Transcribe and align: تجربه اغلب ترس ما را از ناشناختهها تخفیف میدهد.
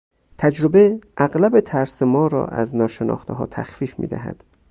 تجربه 0.37 1.01
اغلب 1.17 1.59
ترس 1.59 2.01
ما 2.03 2.27
را 2.27 2.45
از 2.47 2.75
ناشناختهها 2.75 3.45
تخفیف 3.45 3.99
میدهد. 3.99 4.43